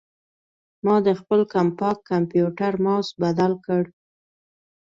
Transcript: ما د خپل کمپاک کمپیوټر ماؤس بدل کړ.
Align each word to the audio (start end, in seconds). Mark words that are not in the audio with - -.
ما 0.85 0.95
د 1.07 1.09
خپل 1.19 1.39
کمپاک 1.53 1.97
کمپیوټر 2.11 2.73
ماؤس 2.83 3.07
بدل 3.21 3.51
کړ. 3.65 3.83